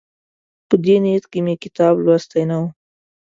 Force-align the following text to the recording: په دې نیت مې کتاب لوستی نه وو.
په 0.67 0.75
دې 0.83 0.95
نیت 1.03 1.25
مې 1.45 1.53
کتاب 1.63 1.93
لوستی 2.05 2.43
نه 2.49 2.55
وو. 2.61 2.67